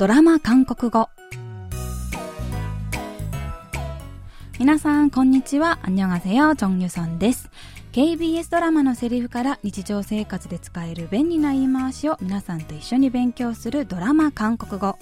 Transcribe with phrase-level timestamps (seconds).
[0.00, 1.10] ドラマ韓国語。
[4.58, 5.78] 皆さんこんにちは。
[5.82, 7.50] アンニョンアセヨジョンユソンです
[7.92, 14.98] KBS ドラマのセリフから日常生活で使える便利な言い回しを皆さんと一緒に勉強するドラマ韓国語。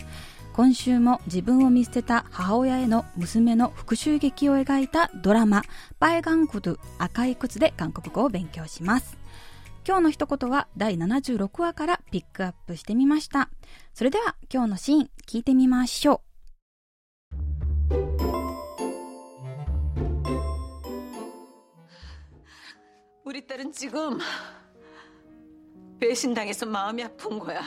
[0.53, 5.63] 今週も自分を見捨てた母親への娘の復讐劇を描いたドラマ
[6.01, 9.17] 「バイガンクドゥ赤い靴」で韓国語を勉強します。
[9.88, 13.50] 今日の一言は第76話からピックアップしてみました
[13.94, 16.34] それでは今日のシーン聞いてみましょう
[23.26, 24.20] 우리 딸은 지금
[26.00, 27.62] 배신당해서 마음이 아픈 거야.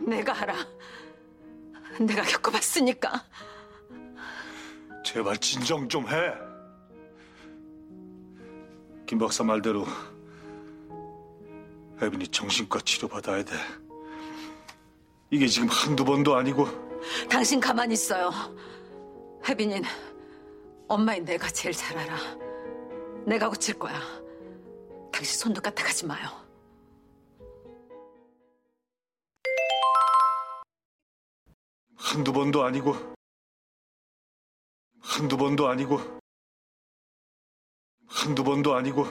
[0.00, 0.54] 내가 알아.
[2.00, 3.24] 내가 겪어봤으니까.
[5.04, 6.34] 제발 진정 좀 해.
[9.13, 9.85] 김 박사 말대로
[12.01, 13.53] 혜빈이 정신과 치료 받아야 돼.
[15.29, 16.65] 이게 지금 한두 번도 아니고
[17.29, 18.31] 당신 가만히 있어요.
[19.47, 19.83] 혜빈인
[20.87, 22.17] 엄마인 내가 제일 잘 알아.
[23.27, 24.01] 내가 고칠 거야.
[25.11, 26.27] 당신 손도 까딱하지 마요.
[31.97, 32.95] 한두 번도 아니고
[34.99, 36.22] 한두 번도 아니고
[38.12, 39.06] 한두 번도 아니고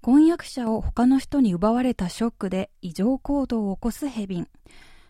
[0.00, 4.48] 婚約者を他の人に奪われたショックで異常行動を起こすヘビン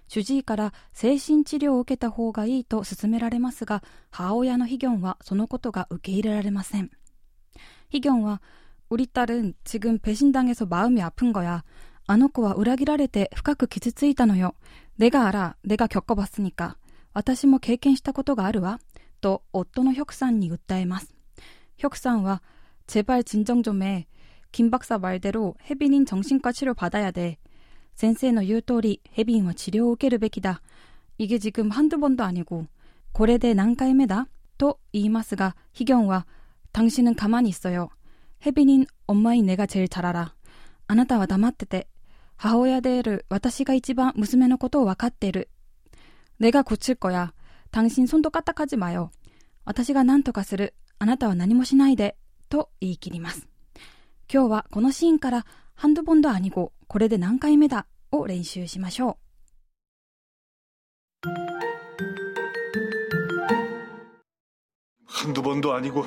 [0.08, 6.90] 主治医から精神治療を受けた方がいいと勧められますが母親のヒギョンはそのことが受け入れられません
[7.90, 8.40] ヒギョンは
[8.90, 11.62] 우리딸은지금배신당해서마음이아픈거야
[12.10, 14.54] あの子は裏切られて深く傷ついたのよ。
[14.98, 16.76] 내가알아내가겪어봤으니까
[17.12, 18.80] 私も経験したことがあるわ。
[19.20, 21.11] と夫のヒョクさんに訴えます。
[21.82, 22.40] ヒョクさんは、
[22.86, 24.06] 제발진정좀 해。
[24.52, 27.38] 김박사말대로혜빈인정신과치료받아야 돼。
[27.94, 30.62] 先生の言う通り、ヘビンは治療を受けるべきだ。
[31.18, 32.66] 이게지금한두번도아니고
[33.12, 36.26] これで何回目だと言いますが、ヒギョンは、
[36.72, 37.90] 당신은가만히있어요
[38.38, 40.34] ヘビ인엄마인내가제일잘알아
[40.86, 41.88] あなたは黙ってて。
[42.36, 45.48] 母親である私が一番娘のことを分かっている。
[46.38, 49.10] 내가고칠거야당신손도까딱하지마요
[49.64, 50.74] 私が何とかする。
[51.03, 52.15] あなたは何もしないで、
[52.47, 53.45] と言い切ります。
[54.33, 59.17] 今日はこのシーンから、ハンドボンドアニゴ、これで何回目だ、を練習しましょ
[61.25, 61.29] う。
[65.05, 66.05] ハンドボンドアニゴ。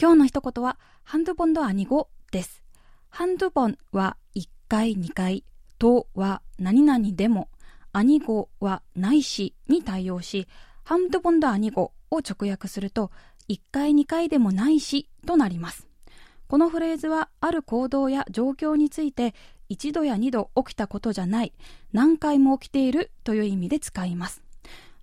[0.00, 2.62] 今日の一言は、ハンドボンドアニゴです。
[3.10, 5.44] ハンドボンは1回、2回、
[5.78, 7.50] とは何々でも、
[7.92, 10.48] アニゴはないしに対応し、
[10.84, 13.10] ハンドボンドアニゴを直訳すると
[13.48, 15.86] 1回2回でもないしとなります。
[16.48, 19.34] このフレーズはある行動や状況について
[19.68, 21.52] 一度や二度起きたことじゃない
[21.92, 24.42] 何回も起きているという意味で使います。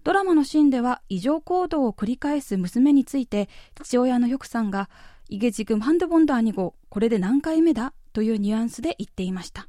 [0.04, 4.90] ドラマのシーンでは異常行動を繰り返す娘について父親の翼さんが
[5.30, 9.68] 「イゲジグマンドボンダーニゴこれで何回目だ?」というニュアンスで言っていました。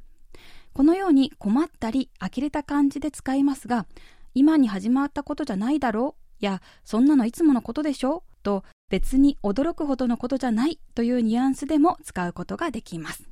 [0.73, 3.87] このように困ったり呆れた感じで使いますが
[4.35, 8.23] 今に始まったことじゃないだろうや、そんなのいつものことでしょ？
[8.43, 13.27] と別に驚くほどのことじゃないというニュアンスでも使うことができます。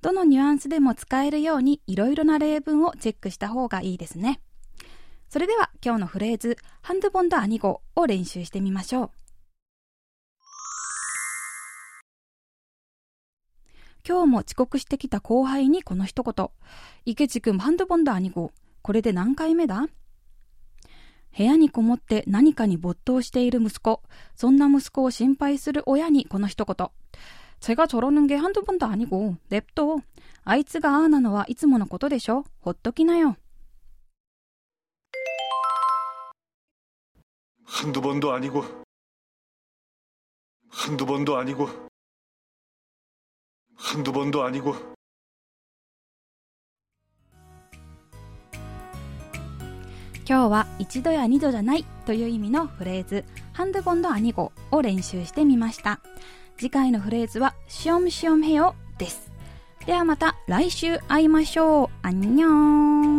[0.00, 4.40] どのニュアンスでも使えるようにいろいろな例文をチェックした方がいいですね。
[5.28, 9.10] それでは今日のフレーズ、ハンドボンドアニゴを練習してみましょう。
[14.08, 16.48] 今日も遅刻してきた後輩にこの一言。
[17.04, 18.52] 池地君、ハンドボンドアニゴ。
[18.80, 19.86] これで何回目だ？
[21.39, 24.01] 部屋にこもって何かに没頭している息子。
[24.35, 26.89] そんな息子を心配する親にこの一言。
[27.59, 30.01] 제가저러는게한두번도아니고냅둬
[30.43, 33.37] あいつがああなのはいつものことでしょほっときなよ。
[37.65, 38.63] 한두 번도 아니고
[40.69, 41.67] 한두 번도 아니고
[43.75, 44.95] 한두 번도 아니고
[50.30, 55.98] 今日は一度や二度じゃないという意味のフレーズハンドボンドアニゴを練習してみました。
[56.56, 59.32] 次回のフレーズはシオムシオムヘヨです。
[59.86, 61.88] ではまた来週会いましょう。
[62.02, 63.09] アンニョン。